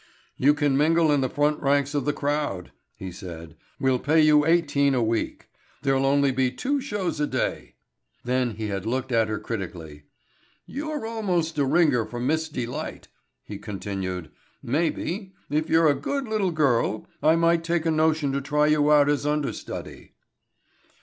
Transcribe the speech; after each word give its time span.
"You 0.35 0.55
can 0.55 0.75
mingle 0.75 1.11
in 1.11 1.21
the 1.21 1.29
front 1.29 1.59
ranks 1.61 1.93
of 1.93 2.05
the 2.05 2.11
crowd," 2.11 2.71
he 2.95 3.11
said. 3.11 3.55
"We'll 3.79 3.99
pay 3.99 4.19
you 4.19 4.47
eighteen 4.47 4.95
a 4.95 5.03
week. 5.03 5.47
There'll 5.83 6.07
only 6.07 6.31
be 6.31 6.49
two 6.49 6.81
shows 6.81 7.19
a 7.19 7.27
day." 7.27 7.75
Then 8.23 8.55
he 8.55 8.69
had 8.69 8.87
looked 8.87 9.11
at 9.11 9.27
her 9.27 9.37
critically. 9.37 10.05
"You're 10.65 11.05
almost 11.05 11.59
a 11.59 11.65
ringer 11.65 12.03
for 12.07 12.19
Miss 12.19 12.49
Delight," 12.49 13.09
he 13.43 13.59
continued. 13.59 14.31
"Maybe, 14.63 15.33
if 15.51 15.69
you're 15.69 15.85
a 15.87 15.93
good 15.93 16.27
little 16.27 16.49
girl 16.49 17.05
I 17.21 17.35
might 17.35 17.63
take 17.63 17.85
a 17.85 17.91
notion 17.91 18.31
to 18.31 18.41
try 18.41 18.65
you 18.65 18.91
out 18.91 19.07
as 19.07 19.23
understudy." 19.27 20.13